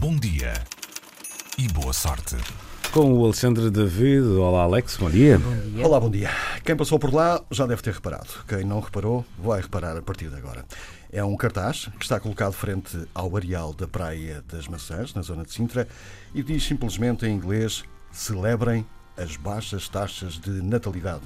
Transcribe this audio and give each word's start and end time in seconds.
Bom 0.00 0.14
dia 0.14 0.54
e 1.58 1.66
boa 1.66 1.92
sorte. 1.92 2.36
Com 2.92 3.14
o 3.14 3.24
Alexandre 3.24 3.68
David. 3.68 4.28
Olá, 4.38 4.62
Alex, 4.62 4.96
bom 4.96 5.10
dia. 5.10 5.40
Olá, 5.82 5.98
bom 5.98 6.08
dia. 6.08 6.30
Quem 6.64 6.76
passou 6.76 7.00
por 7.00 7.12
lá 7.12 7.42
já 7.50 7.66
deve 7.66 7.82
ter 7.82 7.92
reparado. 7.92 8.28
Quem 8.46 8.64
não 8.64 8.78
reparou, 8.78 9.24
vai 9.36 9.60
reparar 9.60 9.96
a 9.96 10.02
partir 10.02 10.28
de 10.28 10.36
agora. 10.36 10.64
É 11.10 11.24
um 11.24 11.36
cartaz 11.36 11.88
que 11.98 12.04
está 12.04 12.20
colocado 12.20 12.52
frente 12.52 12.96
ao 13.12 13.36
areal 13.36 13.74
da 13.74 13.88
Praia 13.88 14.44
das 14.46 14.68
Maçãs, 14.68 15.14
na 15.14 15.22
zona 15.22 15.42
de 15.42 15.52
Sintra, 15.52 15.88
e 16.32 16.44
diz 16.44 16.62
simplesmente 16.62 17.26
em 17.26 17.34
inglês: 17.34 17.82
celebrem 18.12 18.86
as 19.16 19.36
baixas 19.36 19.88
taxas 19.88 20.34
de 20.34 20.62
natalidade. 20.62 21.24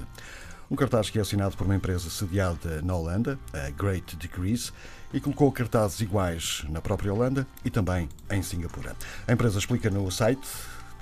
Um 0.69 0.75
cartaz 0.75 1.09
que 1.09 1.17
é 1.17 1.21
assinado 1.21 1.55
por 1.55 1.63
uma 1.63 1.77
empresa 1.77 2.09
sediada 2.09 2.81
na 2.81 2.93
Holanda, 2.93 3.39
a 3.53 3.69
Great 3.69 4.17
Decrease, 4.17 4.73
e 5.13 5.19
colocou 5.21 5.49
cartazes 5.49 6.01
iguais 6.01 6.65
na 6.67 6.81
própria 6.81 7.13
Holanda 7.13 7.47
e 7.63 7.69
também 7.69 8.09
em 8.29 8.41
Singapura. 8.41 8.93
A 9.25 9.31
empresa 9.31 9.59
explica 9.59 9.89
no 9.89 10.11
site 10.11 10.45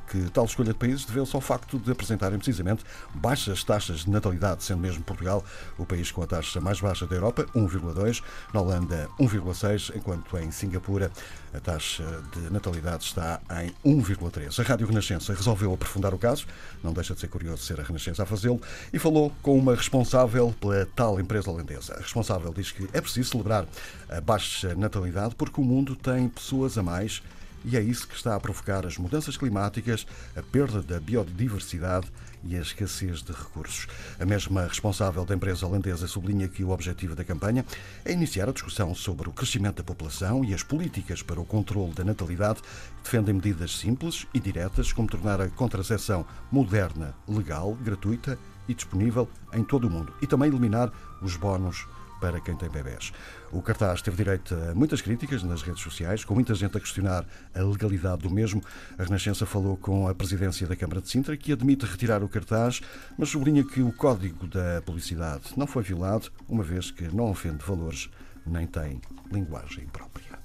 que 0.08 0.30
tal 0.30 0.45
escolha 0.45 0.72
de 0.72 0.80
países 0.80 1.05
deveu-se 1.05 1.36
ao 1.36 1.41
facto 1.41 1.80
de 1.80 1.91
apresentarem 1.91 2.38
precisamente 2.38 2.84
baixas 3.13 3.63
taxas 3.63 4.00
de 4.00 4.09
natalidade, 4.09 4.63
sendo 4.63 4.80
mesmo 4.80 5.04
Portugal 5.04 5.44
o 5.77 5.86
país 5.86 6.12
com 6.12 6.22
a 6.22 6.27
taxa 6.27 6.62
mais 6.62 6.80
baixa 6.80 7.05
da 7.08 7.16
Europa, 7.16 7.46
1,2, 7.55 8.22
na 8.54 8.62
Holanda 8.62 9.10
1,6, 9.20 9.96
enquanto 9.96 10.38
em 10.38 10.52
Singapura 10.52 11.12
a 11.54 11.60
taxa 11.60 12.04
de 12.34 12.52
natalidade 12.52 13.05
está 13.05 13.41
em 13.63 13.73
1,3. 13.86 14.60
A 14.60 14.63
Rádio 14.68 14.88
Renascença 14.88 15.34
resolveu 15.34 15.73
aprofundar 15.73 16.13
o 16.13 16.18
caso, 16.18 16.46
não 16.84 16.94
deixa 16.94 17.13
de 17.13 17.22
ser 17.22 17.27
curioso 17.27 17.63
ser 17.63 17.80
a 17.80 17.84
Renascença 17.84 18.24
a 18.24 18.26
fazê-lo, 18.26 18.62
e 18.91 18.99
falou 18.99 19.32
com 19.41 19.58
uma 19.58 19.76
responsável 19.76 20.54
pela 20.60 20.85
tal 20.96 21.20
empresa 21.20 21.49
holandesa. 21.49 21.96
A 21.96 21.99
responsável 21.99 22.54
diz 22.54 22.72
que 22.72 22.88
é 22.94 23.02
preciso 23.02 23.32
celebrar 23.32 23.66
a 24.10 24.22
baixa 24.22 24.76
natalidade 24.76 25.35
porque 25.35 25.60
o 25.60 25.63
mundo 25.63 25.96
tem 25.96 26.27
pessoas 26.30 26.77
a 26.77 26.84
mais 26.84 27.22
e 27.66 27.76
é 27.76 27.82
isso 27.82 28.08
que 28.08 28.16
está 28.16 28.36
a 28.36 28.40
provocar 28.40 28.86
as 28.86 28.98
mudanças 28.98 29.36
climáticas, 29.36 30.05
a 30.36 30.42
perda 30.42 30.82
da 30.82 31.00
biodiversidade 31.00 32.12
e 32.44 32.55
a 32.55 32.62
escassez 32.62 33.24
de 33.24 33.32
recursos. 33.32 33.88
A 34.20 34.26
mesma 34.26 34.68
responsável 34.68 35.26
da 35.26 35.34
empresa 35.34 35.66
holandesa 35.66 36.07
sublinha 36.07 36.48
que 36.48 36.63
o 36.63 36.70
objetivo 36.70 37.16
da 37.16 37.24
campanha 37.24 37.66
é 38.04 38.12
iniciar 38.12 38.48
a 38.48 38.54
discussão 38.54 38.94
sobre 38.94 39.27
o 39.27 39.34
crescimento 39.34 39.77
da 39.77 39.84
população 39.84 40.46
e 40.46 40.54
as 40.54 40.62
políticas 40.62 41.24
para 41.24 41.41
o 41.41 41.46
controle 41.46 41.94
da 41.94 42.04
natalidade 42.04 42.62
defendem 43.04 43.34
medidas 43.34 43.77
simples 43.77 44.27
e 44.34 44.40
diretas, 44.40 44.94
como 44.94 45.07
tornar 45.07 45.41
a 45.41 45.50
contracepção 45.50 46.26
moderna, 46.52 47.16
legal, 47.27 47.74
gratuita 47.82 48.38
e 48.68 48.74
disponível 48.74 49.27
em 49.54 49.63
todo 49.63 49.88
o 49.88 49.90
mundo 49.90 50.13
e 50.22 50.27
também 50.27 50.50
eliminar 50.50 50.91
os 51.22 51.35
bónus 51.35 51.88
para 52.20 52.40
quem 52.40 52.55
tem 52.55 52.70
bebés. 52.70 53.12
O 53.52 53.62
cartaz 53.62 54.02
teve 54.02 54.18
direito 54.18 54.55
a 54.55 54.74
muitas 54.74 55.02
críticas 55.02 55.44
nas 55.44 55.62
redes 55.62 55.82
sociais, 55.82 56.24
com 56.24 56.34
muita 56.34 56.54
gente 56.55 56.76
a 56.77 56.80
questionar 56.80 57.26
a 57.54 57.62
legalidade 57.62 58.24
do 58.24 58.30
mesmo. 58.30 58.62
A 58.98 59.04
Renascença 59.04 59.46
falou 59.46 59.77
com 59.77 60.07
a 60.07 60.16
presidência 60.16 60.68
da 60.68 60.76
Câmara 60.76 61.02
de 61.02 61.10
Sintra, 61.10 61.38
que 61.38 61.52
admite 61.52 61.85
retirar 61.85 62.24
o 62.24 62.30
cartaz, 62.30 62.82
mas 63.18 63.30
sublinha 63.30 63.63
que 63.63 63.82
o 63.82 63.91
código 63.91 64.47
da 64.47 64.81
publicidade 64.84 65.53
não 65.56 65.68
foi 65.68 65.84
violado, 65.84 66.31
uma 66.47 66.63
vez 66.63 66.91
que 66.91 67.03
não 67.13 67.30
ofende 67.31 67.63
valores 67.63 68.09
nem 68.46 68.68
tem 68.68 69.02
linguagem 69.31 69.85
própria. 69.88 70.40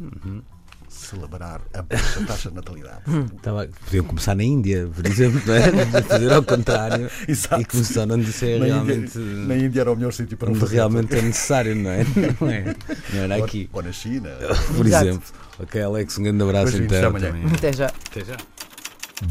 Uhum 0.00 0.53
celebrar 1.04 1.60
a 1.72 1.82
baixa 1.82 2.20
taxa 2.26 2.48
de 2.50 2.56
natalidade. 2.56 3.02
Estava, 3.36 3.68
podiam 3.84 4.04
começar 4.04 4.34
na 4.34 4.42
Índia, 4.44 4.88
por 4.94 5.06
exemplo, 5.06 5.40
não 5.46 5.54
é? 5.54 6.02
fazer 6.02 6.32
ao 6.32 6.42
contrário 6.42 7.10
Exato. 7.28 7.60
e 7.60 7.64
começar 7.64 8.10
onde 8.10 8.30
isso 8.30 8.44
é 8.44 8.58
na 8.58 8.64
realmente. 8.66 9.18
Índia, 9.18 9.46
na 9.46 9.56
Índia 9.56 9.80
era 9.82 9.92
o 9.92 9.96
melhor 9.96 10.12
sítio 10.12 10.36
para 10.36 10.50
onde 10.50 10.60
fazer. 10.60 10.74
realmente 10.76 11.14
é 11.14 11.22
necessário, 11.22 11.74
não 11.76 11.90
é? 11.90 12.04
Não, 12.40 12.48
é? 12.50 12.76
não 13.12 13.20
era 13.22 13.36
Ou- 13.38 13.44
aqui, 13.44 13.68
Ou 13.72 13.82
na 13.82 13.92
China. 13.92 14.30
por 14.76 14.86
Exato. 14.86 15.06
exemplo. 15.06 15.28
Ok, 15.60 15.80
Alex, 15.82 16.18
um 16.18 16.22
grande 16.24 16.42
abraço 16.42 16.76
então. 16.76 17.12
Até 17.54 17.72
já. 17.72 17.86
Até 17.86 18.24
já. 18.24 18.36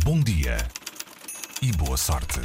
Bom 0.05 0.19
dia 0.21 0.57
e 1.61 1.71
boa 1.73 1.97
sorte. 1.97 2.39